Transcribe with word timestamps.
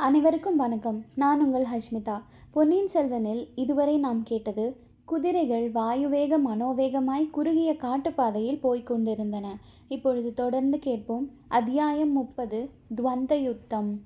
அனைவருக்கும் 0.00 0.56
வணக்கம். 0.56 1.02
நான் 1.14 1.40
உங்கள் 1.40 1.64
ஹஷ்மிதா. 1.64 2.22
பொன்னியின் 2.50 2.86
செல்வனில் 2.86 3.48
இதுவரை 3.54 3.98
நாம் 3.98 4.22
கேட்டது 4.22 4.76
குதிரைகள் 5.04 5.72
வாயுவேக 5.72 6.38
மனோவேகமாய் 6.46 7.30
குறுகிய 7.30 7.76
காட்டுப்பாதையில் 7.78 8.60
போய்கொண்டிருந்தன 8.62 9.46
இப்பொழுது 9.88 10.34
தொடர்ந்து 10.34 10.78
கேட்போம். 10.78 11.30
அத்தியாயம் 11.48 12.12
முப்பது 12.12 12.70
துவந்த 12.96 13.34
யுத்தம். 13.42 14.00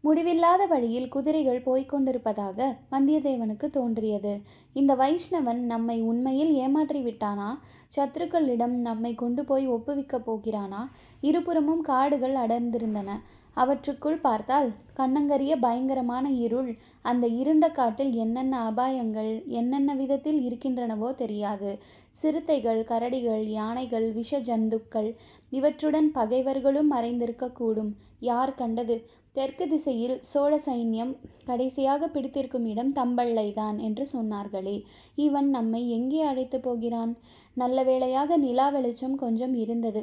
முடிவில்லாத 0.00 0.66
வழியில் 0.66 1.08
குதிரைகள் 1.08 1.62
போய்கொண்டிருப்பதாக 1.62 2.76
வந்தியத்தேவனுக்கு 2.92 3.70
தோன்றியது. 3.70 4.40
இந்த 4.72 4.96
வைஷ்ணவன் 4.96 5.64
நம்மை 5.72 6.00
உண்மையில் 6.00 6.52
ஏமாற்றி 6.52 7.04
விட்டானா? 7.04 7.58
சத்துருக்களிடம் 7.96 8.76
நம்மை 8.88 9.14
கொண்டு 9.14 9.44
போய் 9.44 9.68
ஒப்புவிக்கப் 9.68 10.24
போகிறானா? 10.24 10.90
இருபுறமும் 11.20 11.80
காடுகள் 11.80 12.34
அடர்ந்திருந்தன. 12.34 13.10
அவற்றுக்குள் 13.56 14.18
பார்த்தால் 14.20 14.68
கண்ணங்கரிய 14.96 15.52
பயங்கரமான 15.56 16.30
இருள் 16.30 16.70
அந்த 17.02 17.26
இருண்ட 17.26 17.66
காட்டில் 17.70 18.12
என்னென்ன 18.14 18.54
அபாயங்கள் 18.70 19.32
என்னென்ன 19.46 19.94
விதத்தில் 19.94 20.40
இருக்கின்றனவோ 20.48 21.14
தெரியாது. 21.14 21.70
சிறுத்தைகள் 22.10 22.84
கரடிகள் 22.84 23.44
யானைகள் 23.50 24.06
விஷ 24.12 24.40
ஜந்துக்கள் 24.40 25.10
இவற்றுடன் 25.52 26.10
பகைவர்களும் 26.10 26.92
மறைந்திருக்கக்கூடும். 26.92 27.92
யார் 28.20 28.54
கண்டது? 28.54 28.96
தெற்கு 29.32 29.68
திசையில் 29.68 30.16
சோழ 30.20 30.52
சைன்யம் 30.66 31.12
கடைசியாக 31.44 32.08
பிடித்திருக்கும் 32.08 32.64
இடம் 32.64 32.92
தம்பள்ளைதான் 32.92 33.76
என்று 33.78 34.06
சொன்னார்களே. 34.12 34.76
இவன் 35.16 35.50
நம்மை 35.50 35.90
எங்கே 35.90 36.20
அழைத்து 36.22 36.60
போகிறான்? 36.60 37.12
நல்ல 37.56 37.82
வேளையாக 37.82 38.36
நிலா 38.36 38.68
வெளிச்சம் 38.68 39.16
கொஞ்சம் 39.16 39.54
இருந்தது. 39.54 40.02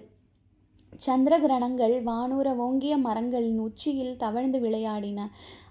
சந்திர 0.98 1.34
கிரணங்கள் 1.40 1.96
வானூர 2.04 2.48
ஓங்கிய 2.56 2.98
மரங்களின் 2.98 3.60
உச்சியில் 3.60 4.18
தவழ்ந்து 4.18 4.60
விளையாடின. 4.60 5.20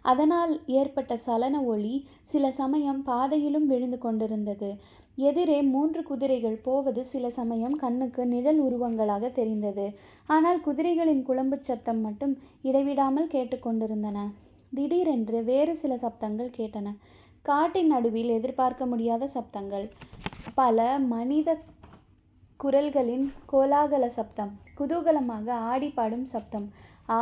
அதனால் 0.03 0.53
ஏற்பட்ட 0.67 1.17
சலன 1.17 1.63
ஒளி 1.65 1.95
சில 2.23 2.51
சமயம் 2.53 3.03
பாதையிலும் 3.03 3.67
விழுந்து 3.67 3.99
கொண்டிருந்தது. 3.99 4.71
எதிரே 5.19 5.63
மூன்று 5.63 6.03
குதிரைகள் 6.03 6.57
போவது 6.63 7.05
சில 7.05 7.31
சமயம் 7.31 7.77
கண்ணுக்கு 7.77 8.27
நிழல் 8.27 8.61
உருவங்களாக 8.61 9.31
தெரிந்தது. 9.31 9.87
ஆனால் 10.27 10.61
குதிரைகளின் 10.61 11.23
குழம்பு 11.23 11.59
சத்தம் 11.61 12.01
மட்டும் 12.01 12.35
இடைவிடாமல் 12.63 13.27
கேட்டுக்கொண்டிருந்தன 13.27 14.19
திடீரென்று 14.73 15.45
வேறு 15.45 15.77
சில 15.77 15.95
சப்தங்கள் 15.95 16.57
கேட்டன. 16.59 16.89
காட்டின் 17.43 17.87
நடுவில் 17.87 18.29
எதிர்பார்க்க 18.29 18.87
முடியாத 18.87 19.29
சப்தங்கள். 19.35 19.87
பல 20.55 20.99
மனித 20.99 21.49
குரல்களின் 22.65 23.25
கோலாகல 23.53 24.05
சப்தம். 24.19 24.53
குதூகலமாக 24.79 25.47
ஆடி 25.73 25.89
பாடும் 25.89 26.25
சப்தம். 26.27 26.67
ஆ 27.17 27.19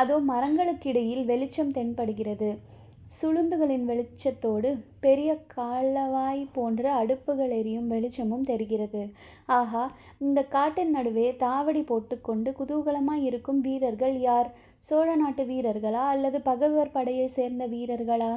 அதோ 0.00 0.16
மரங்களுக்கிடையில் 0.30 1.24
வெளிச்சம் 1.24 1.72
தென்படுகிறது. 1.78 2.48
சுளுந்துகளின் 3.16 3.84
வெளிச்சத்தோடு 3.90 4.70
பெரிய 5.04 5.30
காலவாய் 5.56 6.40
போன்ற 6.52 6.82
அடுப்புகள் 7.00 7.52
எரியும் 7.58 7.90
வெளிச்சமும் 7.94 8.48
தெரிகிறது. 8.52 9.02
ஆஹா 9.58 9.84
இந்த 10.18 10.42
காட்டின் 10.54 10.90
நடுவே 10.90 11.28
தாவடி 11.44 11.82
போட்டுக்கொண்டு 11.84 12.50
குதூகலமாய் 12.60 13.26
இருக்கும் 13.30 13.60
வீரர்கள் 13.60 14.16
யார்? 14.20 14.50
சோழ 14.78 15.08
நாட்டு 15.16 15.44
வீரர்களா 15.44 16.04
அல்லது 16.14 16.40
பகைவர் 16.40 16.94
படையை 16.98 17.28
சேர்ந்த 17.38 17.66
வீரர்களா? 17.66 18.34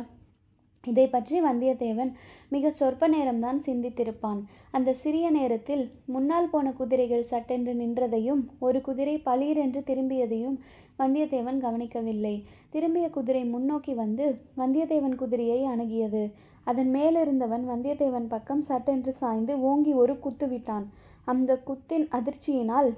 இதை 0.83 1.05
பற்றி 1.07 1.37
வந்தியத்தேவன் 1.41 2.11
மிக 2.49 2.71
சொற்ப 2.71 3.09
நேரம்தான் 3.09 3.57
சிந்தித்திருப்பான். 3.65 4.39
அந்த 4.71 4.93
சிறிய 4.93 5.29
நேரத்தில் 5.29 5.83
முன்னால் 6.05 6.49
போன 6.49 6.71
குதிரைகள் 6.71 7.29
சட்டென்று 7.31 7.73
நின்றதையும் 7.73 8.41
ஒரு 8.59 8.81
குதிரை 8.81 9.15
பளீரென்று 9.25 9.81
திரும்பியதையும் 9.89 10.57
வந்தியத்தேவன் 10.99 11.59
கவனிக்கவில்லை. 11.59 12.35
திரும்பிய 12.69 13.09
குதிரை 13.09 13.43
முன்னோக்கி 13.45 13.93
வந்து 13.93 14.25
வந்தியத்தேவன் 14.57 15.15
குதிரையை 15.15 15.59
அணுகியது. 15.65 16.23
அதன் 16.63 16.89
மேலிருந்தவன் 16.95 17.65
வந்தியத்தேவன் 17.69 18.27
பக்கம் 18.27 18.61
சட்டென்று 18.61 19.13
சாய்ந்து 19.13 19.53
ஓங்கி 19.61 19.93
ஒரு 19.93 20.19
குத்து 20.19 20.47
விட்டான். 20.47 20.85
அந்த 21.25 21.51
குத்தின் 21.67 22.07
அதிர்ச்சியினால் 22.17 22.89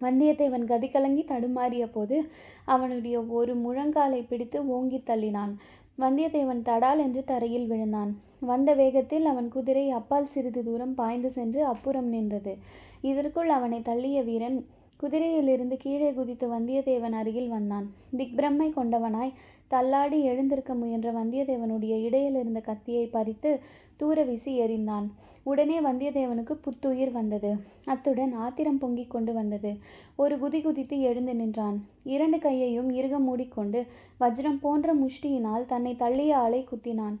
வந்தியத்தேவன் 0.00 0.64
கதிகலங்கி 0.64 1.22
தடுமாறிய 1.24 1.84
போது 1.92 2.16
அவனுடைய 2.64 3.20
ஒரு 3.38 3.54
முழங்காலை 3.56 4.20
பிடித்து 4.28 4.58
ஓங்கி 4.66 5.02
தள்ளினான். 5.06 5.54
வந்தியத்தேவன் 5.98 6.60
தடால் 6.62 6.98
என்று 6.98 7.24
தரையில் 7.24 7.66
விழுந்தான். 7.66 8.10
வந்த 8.40 8.74
வேகத்தில் 8.74 9.24
அவன் 9.24 9.48
குதிரை 9.48 9.90
அப்பால் 9.90 10.24
சிறிது 10.24 10.60
தூரம் 10.64 10.94
பாய்ந்து 10.94 11.30
சென்று 11.30 11.64
அப்புறம் 11.64 12.08
நின்றது. 12.08 12.52
இதற்குள் 13.00 13.48
அவனை 13.48 13.80
தள்ளிய 13.80 14.24
வீரன் 14.24 14.58
குதிரையிலிருந்து 15.02 15.76
கீழே 15.76 16.12
குதித்து 16.12 16.46
வந்தியத்தேவன் 16.52 17.12
அருகில் 17.12 17.48
வந்தான். 17.48 17.86
திக்பிரமை 18.16 18.68
கொண்டவனாய் 18.72 19.34
தள்ளாடி 19.68 20.22
எழுந்திருக்க 20.22 20.74
முயன்ற 20.74 21.12
வந்தியத்தேவனுடைய 21.12 22.02
இடையில் 22.02 22.34
இருந்த 22.34 22.60
கத்தியை 22.60 23.06
பறித்து 23.06 23.60
தூர 23.96 24.22
வீசி 24.22 24.60
எறிந்தான். 24.60 25.06
உடனே 25.42 25.80
வந்தியத்தேவனுக்கு 25.80 26.52
புத்துயிர் 26.52 27.12
வந்தது. 27.12 27.56
அத்துடன் 27.84 28.32
ஆத்திரம் 28.32 28.78
பொங்கிக் 28.78 29.10
கொண்டு 29.10 29.32
வந்தது. 29.32 29.76
ஒரு 30.16 30.36
குதி 30.36 30.62
குதித்து 30.62 31.00
எழுந்து 31.00 31.34
நின்றான். 31.34 31.84
இரண்டு 32.04 32.38
கையையும் 32.38 32.90
இறுக 32.90 33.18
மூடிக்கொண்டு 33.18 33.86
வஜ்ரம் 34.20 34.58
போன்ற 34.60 34.94
முஷ்டியினால் 34.94 35.66
தன்னை 35.66 35.96
தள்ளிய 35.98 36.32
ஆளை 36.32 36.66
குத்தினான். 36.70 37.16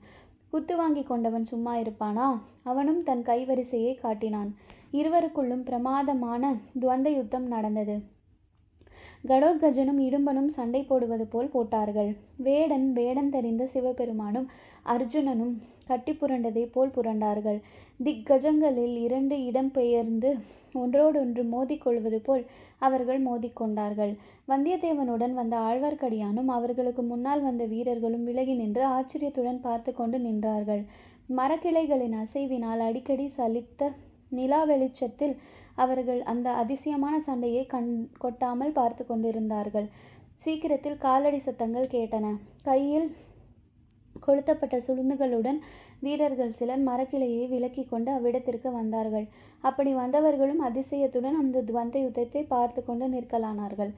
குத்து 0.50 0.76
வாங்கி 0.76 1.02
கொண்டவன் 1.02 1.44
சும்மா 1.44 1.76
இருப்பானா? 1.76 2.28
அவனும் 2.62 3.02
தன் 3.02 3.22
கைவரிசையை 3.22 3.94
காட்டினான். 3.94 4.54
இருவருக்குள்ளும் 4.92 5.64
பிரமாதமான 5.64 6.56
துவந்த 6.80 7.08
யுத்தம் 7.08 7.46
நடந்தது. 7.46 8.16
கடோத்கஜனும் 9.24 10.00
இடும்பனும் 10.04 10.50
சண்டை 10.56 10.80
போடுவது 10.82 11.24
போல் 11.26 11.50
போட்டார்கள். 11.50 12.10
வேடன் 12.36 12.86
வேடன் 12.92 13.30
தெரிந்த 13.30 13.64
சிவபெருமானும் 13.66 14.46
அர்ஜுனனும் 14.86 15.54
கட்டி 15.86 16.12
புரண்டதை 16.12 16.64
போல் 16.66 16.94
புரண்டார்கள். 16.96 17.58
திக்கஜங்களில் 18.04 18.96
இரண்டு 18.96 19.36
இடம் 19.44 19.70
பெயர்ந்து 19.70 20.30
ஒன்றோடொன்று 20.74 21.42
மோதிக்கொள்வது 21.44 22.18
போல் 22.18 22.44
அவர்கள் 22.78 23.20
மோதிக்கொண்டார்கள் 23.26 24.12
வந்தியத்தேவனுடன் 24.48 25.32
வந்த 25.32 25.54
ஆழ்வார்க்கடியானும் 25.58 26.50
அவர்களுக்கு 26.56 27.02
முன்னால் 27.02 27.40
வந்த 27.40 27.64
வீரர்களும் 27.64 28.24
விலகி 28.24 28.54
நின்று 28.54 28.84
ஆச்சரியத்துடன் 28.86 29.60
பார்த்து 29.60 29.92
கொண்டு 29.94 30.18
நின்றார்கள். 30.18 30.82
மரக்கிளைகளின் 31.36 32.16
அசைவினால் 32.24 32.82
அடிக்கடி 32.88 33.26
சலித்த 33.38 33.90
நிலா 34.30 34.60
வெளிச்சத்தில் 34.64 35.34
அவர்கள் 35.74 36.20
அந்த 36.22 36.48
அதிசயமான 36.62 37.14
சண்டையை 37.20 37.64
கண் 37.66 37.90
கொட்டாமல் 38.18 38.76
பார்த்து 38.78 39.02
கொண்டிருந்தார்கள். 39.06 39.88
சீக்கிரத்தில் 40.34 41.02
காலடி 41.06 41.38
சத்தங்கள் 41.38 41.92
கேட்டன. 41.94 42.26
கையில் 42.62 43.08
கொளுத்தப்பட்ட 44.16 44.76
சுளுந்துகளுடன் 44.86 45.58
வீரர்கள் 46.00 46.56
சிலர் 46.58 46.84
மரக்கிளையை 46.88 47.44
விலக்கி 47.48 47.82
கொண்டு 47.84 48.10
அவ்விடத்திற்கு 48.12 48.68
வந்தார்கள். 48.72 49.26
அப்படி 49.64 49.90
வந்தவர்களும் 49.94 50.62
அதிசயத்துடன் 50.68 51.36
அந்த 51.42 51.62
துவந்த 51.68 51.98
யுத்தத்தை 52.04 52.42
பார்த்து 52.54 52.80
கொண்டு 52.84 53.06
நிற்கலானார்கள். 53.08 53.92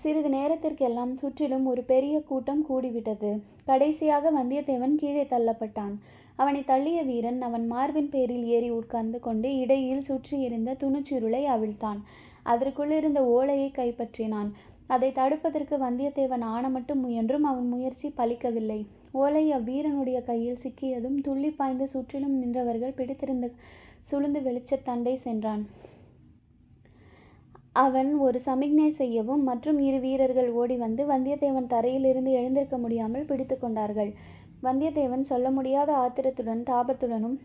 சிறிது 0.00 0.30
நேரத்திற்கெல்லாம் 0.36 1.12
சுற்றிலும் 1.16 1.66
ஒரு 1.72 1.82
பெரிய 1.92 2.16
கூட்டம் 2.20 2.62
கூடிவிட்டது. 2.70 3.30
கடைசியாக 3.64 4.30
வந்தியத்தேவன் 4.38 4.96
கீழே 5.02 5.24
தள்ளப்பட்டான். 5.24 5.94
அவனை 6.36 6.60
தள்ளிய 6.60 7.00
வீரன் 7.04 7.40
அவன் 7.40 7.66
மார்பின் 7.66 8.12
பேரில் 8.14 8.46
ஏறி 8.54 8.70
உட்கார்ந்து 8.70 9.18
கொண்டு 9.20 9.48
இடையில் 9.56 10.06
சுற்றியிருந்த 10.08 10.76
துணிச்சுருளை 10.82 10.82
துணுச்சுருளை 10.82 11.42
அவிழ்த்தான் 11.54 12.00
அதற்குள்ளிருந்த 12.52 13.20
ஓலையை 13.36 13.68
கைப்பற்றினான். 13.76 14.50
அதை 14.86 15.08
தடுப்பதற்கு 15.12 15.76
வந்தியத்தேவன் 15.84 16.44
ஆன 16.54 16.64
மட்டும் 16.68 17.00
முயன்றும் 17.00 17.46
அவன் 17.50 17.68
முயற்சி 17.68 18.08
பலிக்கவில்லை. 18.16 18.80
ஓலை 19.12 19.44
அவ்வீரனுடைய 19.52 20.18
கையில் 20.22 20.60
சிக்கியதும் 20.64 21.18
துள்ளி 21.20 21.50
பாய்ந்து 21.50 21.86
சுற்றிலும் 21.88 22.36
நின்றவர்கள் 22.42 22.96
பிடித்திருந்த 22.98 23.48
சுளுந்து 24.10 24.40
வெளிச்சத்தண்டை 24.48 25.14
சென்றான். 25.26 25.62
அவன் 27.84 28.10
ஒரு 28.24 28.38
சமிக்ஞை 28.40 28.90
செய்யவும் 28.98 29.42
மற்றும் 29.42 29.78
இரு 29.78 29.98
வீரர்கள் 30.00 30.50
ஓடி 30.60 30.76
வந்து 30.76 31.02
வந்தியத்தேவன் 31.06 31.72
தரையிலிருந்து 31.72 32.30
எழுந்திருக்க 32.40 32.76
முடியாமல் 32.78 33.28
பிடித்து 33.30 33.56
கொண்டார்கள். 33.58 34.12
வந்தியத்தேவன் 34.64 35.24
சொல்ல 35.30 35.50
முடியாத 35.50 35.90
ஆத்திரத்துடன் 35.94 36.62
தாபத்துடனும் 36.70 37.36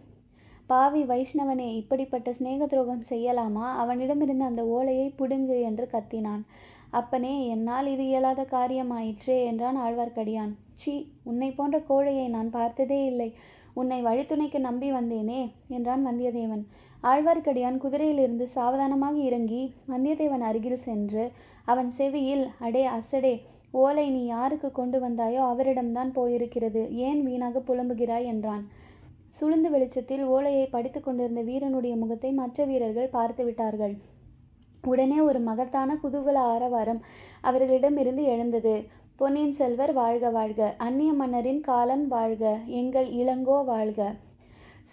பாவி 0.67 1.01
வைஷ்ணவனே 1.03 1.67
இப்படிப்பட்ட 1.73 2.33
சிநேக 2.33 2.65
துரோகம் 2.65 3.07
செய்யலாமா? 3.09 3.65
அவனிடமிருந்து 3.75 4.45
அந்த 4.45 4.63
ஓலையை 4.65 5.07
புடுங்கு 5.17 5.57
என்று 5.61 5.85
கத்தினான். 5.91 6.43
அப்பனே 6.89 7.33
என்னால் 7.47 7.87
இது 7.87 8.03
இயலாத 8.03 8.41
காரியமாயிற்றே 8.51 9.37
என்றான் 9.45 9.77
ஆழ்வார்க்கடியான். 9.77 10.53
சி 10.73 10.93
உன்னை 11.23 11.49
போன்ற 11.51 11.77
கோழையை 11.89 12.27
நான் 12.27 12.49
பார்த்ததே 12.49 12.99
இல்லை. 13.05 13.29
உன்னை 13.73 13.99
வழித்துணைக்கு 14.03 14.59
நம்பி 14.59 14.89
வந்தேனே 14.91 15.41
என்றான் 15.67 16.05
வந்தியத்தேவன். 16.07 16.63
ஆழ்வார்க்கடியான் 17.03 17.77
குதிரையிலிருந்து 17.77 18.45
சாவதானமாக 18.55 19.17
இறங்கி 19.19 19.61
வந்தியத்தேவன் 19.87 20.47
அருகில் 20.49 20.83
சென்று 20.87 21.23
அவன் 21.65 21.89
செவியில் 21.89 22.45
அடே 22.59 22.83
அசடே 22.97 23.35
ஓலை 23.71 24.09
நீ 24.09 24.25
யாருக்கு 24.25 24.71
கொண்டு 24.71 24.99
வந்தாயோ 24.99 25.41
அவரிடம்தான் 25.45 26.11
போயிருக்கிறது. 26.15 26.89
ஏன் 26.89 27.23
வீணாக 27.23 27.59
புலம்புகிறாய்? 27.59 28.25
என்றான். 28.25 28.63
சுளுந்து 29.39 29.69
வெளிச்சத்தில் 29.69 30.23
ஓலையை 30.25 30.67
படித்து 30.67 31.01
கொண்டிருந்த 31.01 31.41
வீரனுடைய 31.41 31.95
முகத்தை 31.95 32.31
மற்ற 32.31 32.65
வீரர்கள் 32.65 33.07
பார்த்து 33.07 33.45
விட்டார்கள். 33.45 33.93
உடனே 34.83 35.19
ஒரு 35.19 35.39
மகத்தான 35.39 35.97
குதூகல 36.03 36.33
ஆரவாரம் 36.33 37.01
அவர்களிடமிருந்து 37.41 38.23
எழுந்தது. 38.23 38.83
பொன்னியின் 39.15 39.51
செல்வர் 39.51 39.93
வாழ்க 39.93 40.29
வாழ்க. 40.29 40.73
அந்நிய 40.77 41.13
மன்னரின் 41.13 41.61
காலன் 41.61 42.07
வாழ்க. 42.07 42.57
எங்கள் 42.65 43.07
இளங்கோ 43.07 43.65
வாழ்க. 43.65 44.13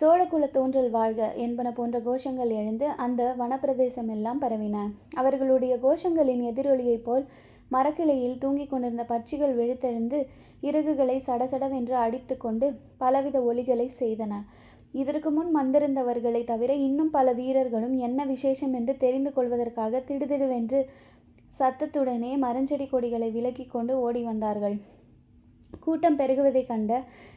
சோழகுல 0.00 0.50
தோன்றல் 0.50 0.90
வாழ்க 0.90 1.34
என்பன 1.34 1.72
போன்ற 1.72 1.99
கோஷங்கள் 2.00 2.52
எழுந்து 2.52 2.87
அந்த 2.88 3.34
வனப்பிரதேசம் 3.38 4.11
எல்லாம் 4.11 4.40
பரவின. 4.40 4.76
அவர்களுடைய 5.14 5.76
கோஷங்களின் 5.76 6.43
எதிரொலியைப் 6.52 7.05
போல் 7.05 7.26
மரக்கிளையில் 7.71 8.41
தூங்கிக் 8.43 8.71
கொண்டிருந்த 8.71 9.05
பட்சிகள் 9.13 9.55
விழித்தெழுந்து 9.59 10.19
இறகுகளை 10.63 11.17
சடசடவென்று 11.27 11.95
அடித்து 12.05 12.35
கொண்டு 12.37 12.67
பலவித 13.03 13.37
ஒலிகளை 13.51 13.89
செய்தன. 14.01 14.35
இதற்கு 14.95 15.31
முன் 15.31 15.51
வந்திருந்தவர்களை 15.57 16.43
தவிர 16.45 16.71
இன்னும் 16.87 17.11
பல 17.11 17.33
வீரர்களும் 17.33 17.97
என்ன 18.07 18.21
விசேஷம் 18.25 18.75
என்று 18.79 18.95
தெரிந்து 18.97 19.31
கொள்வதற்காக 19.33 20.03
திடுதிடுவென்று 20.09 20.81
சத்தத்துடனே 21.53 22.31
மரஞ்செடி 22.45 22.87
கொடிகளை 22.89 23.29
விலக்கிக் 23.37 23.73
கொண்டு 23.75 23.93
ஓடி 24.07 24.23
வந்தார்கள். 24.23 24.77
கூட்டம் 25.85 26.19
பெருகுவதைக் 26.19 26.71
கண்ட 26.71 26.93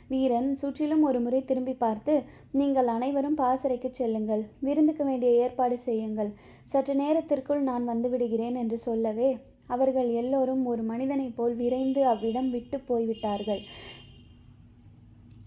வீரன் 0.07 0.49
சுற்றிலும் 0.61 1.03
ஒரு 1.09 1.19
முறை 1.19 1.39
திரும்பி 1.45 1.73
பார்த்து 1.83 2.13
நீங்கள் 2.51 2.89
அனைவரும் 2.95 3.37
பாசறைக்கு 3.41 3.89
செல்லுங்கள். 3.91 4.43
விருந்துக்கு 4.67 5.03
வேண்டிய 5.09 5.31
ஏற்பாடு 5.43 5.77
செய்யுங்கள். 5.87 6.31
சற்று 6.63 6.95
நேரத்திற்குள் 6.95 7.61
நான் 7.69 7.85
வந்துவிடுகிறேன் 7.89 8.57
என்று 8.63 8.77
சொல்லவே 8.87 9.29
அவர்கள் 9.69 10.09
எல்லோரும் 10.21 10.65
ஒரு 10.65 10.83
மனிதனைப் 10.83 11.37
போல் 11.37 11.55
விரைந்து 11.55 12.01
அவ்விடம் 12.05 12.49
விட்டு 12.49 12.79
போய்விட்டார்கள். 12.79 13.61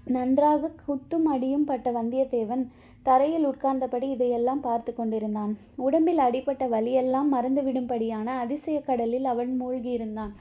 நன்றாக 0.07 0.71
குத்தும் 0.87 1.27
அடியும் 1.35 1.65
பட்ட 1.65 1.89
வந்தியத்தேவன் 1.93 2.65
தரையில் 3.07 3.47
உட்கார்ந்தபடி 3.47 4.07
இதையெல்லாம் 4.11 4.61
பார்த்து 4.61 4.91
கொண்டிருந்தான். 4.95 5.53
உடம்பில் 5.77 6.19
அடிபட்ட 6.19 6.65
வலியெல்லாம் 6.67 7.31
மறந்துவிடும்படியான 7.33 8.27
அதிசய 8.45 8.81
கடலில் 8.81 9.25
அவன் 9.25 9.53
மூழ்கியிருந்தான். 9.63 10.33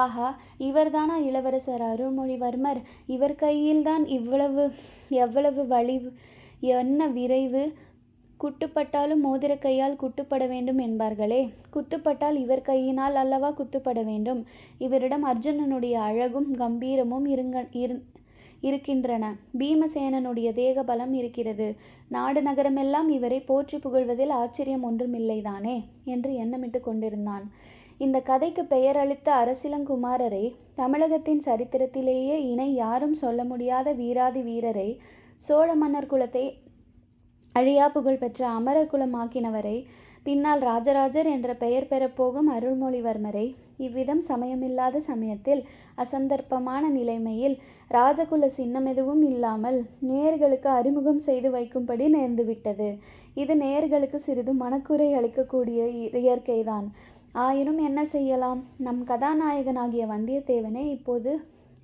ஆஹா 0.00 0.28
இவர்தானா 0.58 1.16
இளவரசர் 1.28 1.82
அருள்மொழிவர்மர்? 1.82 2.80
இவர் 3.06 3.34
கையில்தான் 3.34 4.04
இவ்வளவு 4.18 4.64
எவ்வளவு 5.24 5.62
வலி 5.66 5.96
என்ன 6.78 7.06
விரைவு? 7.08 7.64
குட்டுப்பட்டாலும் 8.40 9.22
மோதிர 9.24 9.58
கையால் 9.58 9.96
குட்டுப்பட 9.96 10.48
வேண்டும் 10.48 10.78
என்பார்களே. 10.78 11.40
குத்துப்பட்டால் 11.72 12.36
இவர் 12.36 12.62
கையினால் 12.62 13.14
அல்லவா 13.14 13.50
குத்துப்பட 13.50 14.04
வேண்டும்? 14.04 14.46
இவரிடம் 14.78 15.24
அர்ஜுனனுடைய 15.24 15.92
அழகும் 15.92 16.54
கம்பீரமும் 16.54 17.26
இருங்க 17.26 17.66
இரு 17.72 18.02
இருக்கின்றன. 18.60 19.24
பீமசேனனுடைய 19.58 20.52
தேக 20.52 20.82
பலம் 20.82 21.12
இருக்கிறது. 21.12 21.76
நாடு 22.08 22.40
நகரமெல்லாம் 22.42 23.08
இவரை 23.08 23.40
போற்றி 23.40 23.78
புகழ்வதில் 23.78 24.32
ஆச்சரியம் 24.32 24.84
ஒன்றுமில்லைதானே? 24.90 25.76
என்று 26.04 26.32
எண்ணமிட்டு 26.32 26.80
கொண்டிருந்தான். 26.80 27.44
இந்த 27.98 28.20
கதைக்கு 28.20 28.62
பெயரளித்த 28.62 29.28
அரசிலங்குமாரரை 29.42 30.54
தமிழகத்தின் 30.74 31.42
சரித்திரத்திலேயே 31.44 32.36
இணை 32.50 32.74
யாரும் 32.74 33.14
சொல்ல 33.14 33.44
முடியாத 33.44 33.92
வீராதி 33.92 34.40
வீரரை 34.40 35.00
சோழ 35.36 35.74
மன்னர் 35.74 36.06
குலத்தை 36.06 36.44
அழியா 37.58 37.86
புகழ்பெற்ற 37.88 38.40
அமரர் 38.48 38.92
குலமாக்கினவரை 38.92 39.76
பின்னால் 40.22 40.62
ராஜராஜர் 40.68 41.28
என்ற 41.34 41.50
பெயர் 41.54 41.88
பெறப்போகும் 41.90 42.48
அருள்மொழிவர்மரை 42.54 43.44
இவ்விதம் 43.76 44.22
சமயமில்லாத 44.28 44.96
சமயத்தில் 45.08 45.62
அசந்தர்ப்பமான 45.96 46.82
நிலைமையில் 46.88 47.56
ராஜகுல 47.90 48.46
சின்னம் 48.56 48.86
எதுவும் 48.86 49.22
இல்லாமல் 49.22 49.78
நேர்களுக்கு 50.08 50.68
அறிமுகம் 50.78 51.22
செய்து 51.28 51.50
வைக்கும்படி 51.50 52.06
நேர்ந்துவிட்டது. 52.16 52.88
இது 53.34 53.54
நேர்களுக்கு 53.56 54.18
சிறிது 54.26 54.54
மனக்குறை 54.54 55.08
அளிக்கக்கூடிய 55.14 55.80
இயற்கைதான். 56.22 56.88
ஆயினும் 57.44 57.80
என்ன 57.88 58.00
செய்யலாம்? 58.14 58.60
நம் 58.78 59.02
கதாநாயகனாகிய 59.04 60.04
வந்தியத்தேவனே 60.14 60.84
இப்போது 60.96 61.32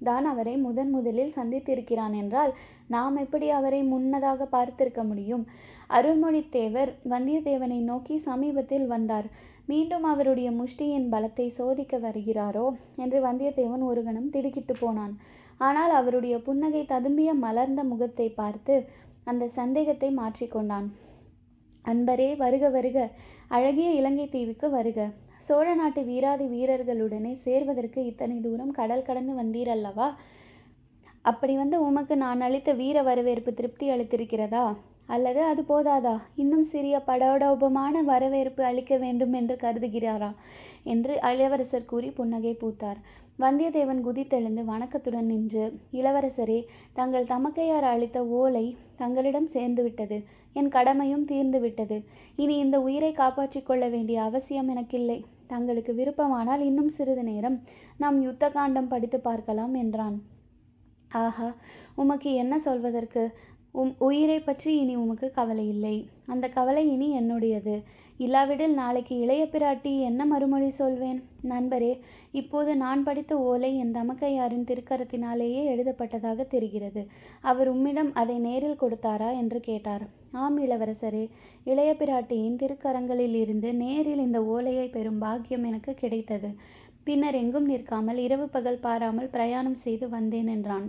தான் 0.04 0.24
அவரை 0.24 0.54
முதன் 0.56 0.90
முதலில் 0.90 1.34
சந்தித்திருக்கிறான் 1.36 2.14
என்றால் 2.22 2.52
நாம் 2.86 3.16
எப்படி 3.16 3.46
அவரை 3.50 3.80
முன்னதாக 3.84 4.48
பார்த்திருக்க 4.52 5.02
முடியும்? 5.04 5.44
அருள்மொழித்தேவர் 5.90 6.90
வந்தியத்தேவனை 7.10 7.78
நோக்கி 7.90 8.16
சமீபத்தில் 8.28 8.86
வந்தார். 8.86 9.28
மீண்டும் 9.66 10.04
அவருடைய 10.04 10.48
முஷ்டியின் 10.50 11.08
பலத்தை 11.08 11.46
சோதிக்க 11.58 11.98
வருகிறாரோ? 11.98 12.66
என்று 12.96 13.20
வந்தியத்தேவன் 13.20 13.84
ஒரு 13.90 14.02
கணம் 14.04 14.30
திடுக்கிட்டு 14.30 14.76
போனான். 14.80 15.14
ஆனால் 15.60 15.90
அவருடைய 15.90 16.36
புன்னகை 16.38 16.82
ததும்பிய 16.88 17.32
மலர்ந்த 17.44 17.80
முகத்தை 17.84 18.28
பார்த்து 18.40 18.76
அந்த 19.24 19.44
சந்தேகத்தை 19.58 20.08
மாற்றிக்கொண்டான் 20.16 20.88
அன்பரே 21.84 22.28
வருக 22.36 22.64
வருக. 22.68 22.98
அழகிய 23.48 23.88
இலங்கை 23.92 24.26
தீவுக்கு 24.28 24.66
வருக. 24.70 25.00
சோழ 25.46 25.74
நாட்டு 25.74 26.02
வீராதி 26.04 26.46
வீரர்களுடனே 26.52 27.32
சேர்வதற்கு 27.44 28.00
இத்தனை 28.06 28.36
தூரம் 28.40 28.70
கடல் 28.70 29.06
கடந்து 29.08 29.32
வந்தீர் 29.40 29.70
அல்லவா 29.74 30.08
அப்படி 31.22 31.54
வந்து 31.56 31.76
உமக்கு 31.86 32.14
நான் 32.16 32.40
அளித்த 32.40 32.70
வீர 32.72 32.96
வரவேற்பு 33.02 33.50
திருப்தி 33.54 33.86
அளித்திருக்கிறதா? 33.90 34.64
அல்லது 35.06 35.40
அது 35.42 35.62
போதாதா? 35.62 36.14
இன்னும் 36.34 36.62
சிறிய 36.62 36.96
படோடோபமான 37.06 38.02
வரவேற்பு 38.02 38.62
அளிக்க 38.64 38.96
வேண்டும் 38.96 39.32
என்று 39.32 39.54
கருதுகிறாரா? 39.56 40.30
என்று 40.84 41.14
இளவரசர் 41.30 41.84
கூறி 41.84 42.10
புன்னகை 42.10 42.52
பூத்தார். 42.62 43.00
வந்தியத்தேவன் 43.38 44.00
குதித்தெழுந்து 44.00 44.64
வணக்கத்துடன் 44.64 45.24
நின்று 45.24 45.64
இளவரசரே 45.92 46.58
தங்கள் 46.92 47.24
தமக்கையார் 47.24 47.88
அளித்த 47.94 48.18
ஓலை 48.40 48.66
தங்களிடம் 48.96 49.48
சேர்ந்துவிட்டது 49.54 50.18
என் 50.52 50.68
கடமையும் 50.68 51.24
தீர்ந்துவிட்டது 51.24 51.96
இனி 52.36 52.56
இந்த 52.56 52.76
உயிரை 52.80 53.12
காப்பாற்றிக் 53.12 53.66
கொள்ள 53.66 53.84
வேண்டிய 53.88 54.18
அவசியம் 54.22 54.68
எனக்கில்லை. 54.68 55.18
தங்களுக்கு 55.46 55.94
விருப்பமானால் 55.94 56.60
இன்னும் 56.60 56.88
சிறிது 56.88 57.22
நேரம் 57.22 57.60
நாம் 57.98 58.22
யுத்த 58.22 58.50
காண்டம் 58.50 58.88
படித்து 58.88 59.20
பார்க்கலாம் 59.20 59.74
என்றான். 59.74 60.22
ஆஹா 61.08 61.54
உமக்கு 61.94 62.34
என்ன 62.34 62.58
சொல்வதற்கு? 62.58 63.24
உம் 63.72 63.94
உயிரை 63.98 64.40
பற்றி 64.40 64.76
இனி 64.76 64.96
உமக்கு 64.96 65.30
கவலை 65.30 65.68
இல்லை. 65.68 66.08
அந்த 66.26 66.48
கவலை 66.48 66.90
இனி 66.90 67.08
என்னுடையது. 67.20 67.82
இல்லாவிடில் 68.18 68.74
நாளைக்கு 68.74 69.18
இளைய 69.18 69.44
பிராட்டி 69.52 70.00
என்ன 70.00 70.24
மறுமொழி 70.24 70.70
சொல்வேன்? 70.70 71.22
நண்பரே 71.42 72.00
இப்போது 72.32 72.76
நான் 72.76 73.02
படித்த 73.02 73.38
ஓலை 73.38 73.76
என் 73.76 73.94
தமக்கையாரின் 73.94 74.68
திருக்கரத்தினாலேயே 74.70 75.62
எழுதப்பட்டதாக 75.72 76.46
தெரிகிறது. 76.46 77.06
அவர் 77.40 77.68
உம்மிடம் 77.68 78.14
அதை 78.14 78.38
நேரில் 78.38 78.80
கொடுத்தாரா? 78.80 79.36
என்று 79.36 79.60
கேட்டார். 79.60 80.06
ஆம் 80.42 80.56
இளவரசரே 80.58 81.24
இளைய 81.64 81.90
பிராட்டியின் 81.98 82.58
திருக்கரங்களில் 82.62 83.34
இருந்து 83.34 83.68
நேரில் 83.74 84.18
இந்த 84.18 84.38
ஓலையை 84.44 84.86
பெறும் 84.88 85.18
பாக்கியம் 85.18 85.64
எனக்கு 85.64 85.94
கிடைத்தது. 85.94 86.48
பின்னர் 87.04 87.34
எங்கும் 87.34 87.66
நிற்காமல் 87.66 88.16
இரவு 88.16 88.46
பகல் 88.48 88.78
பாராமல் 88.78 89.28
பிரயாணம் 89.28 89.78
செய்து 89.84 90.06
வந்தேன் 90.08 90.46
என்றான். 90.46 90.86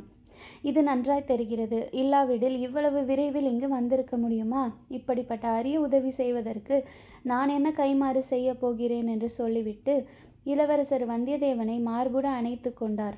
இது 0.61 0.83
நன்றாய் 0.83 1.30
தெரிகிறது. 1.31 1.80
இல்லாவிடில் 1.92 2.57
இவ்வளவு 2.59 3.06
விரைவில் 3.06 3.49
இங்கு 3.52 3.68
வந்திருக்க 3.69 4.18
முடியுமா? 4.18 4.64
இப்படிப்பட்ட 4.90 5.47
அரிய 5.47 5.80
உதவி 5.80 6.11
செய்வதற்கு 6.11 6.78
நான் 7.23 7.49
என்ன 7.49 7.69
கைமாறு 7.71 8.23
செய்ய 8.31 8.49
போகிறேன் 8.54 9.07
என்று 9.07 9.30
சொல்லிவிட்டு 9.30 9.95
இளவரசர் 10.44 11.06
வந்தியத்தேவனை 11.09 11.78
மார்புட 11.81 12.28
அணைத்து 12.40 12.71
கொண்டார். 12.73 13.18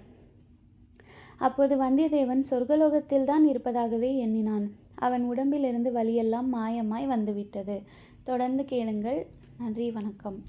அப்போது 1.38 1.74
வந்தியத்தேவன் 1.82 2.44
சொர்க்கலோகத்தில்தான் 2.52 3.44
இருப்பதாகவே 3.44 4.12
எண்ணினான். 4.18 4.68
அவன் 5.00 5.24
உடம்பிலிருந்து 5.24 5.92
வலியெல்லாம் 5.92 6.48
மாயமாய் 6.54 7.06
வந்துவிட்டது. 7.06 7.84
தொடர்ந்து 8.24 8.66
கேளுங்கள். 8.66 9.28
நன்றி 9.58 9.92
வணக்கம். 9.92 10.44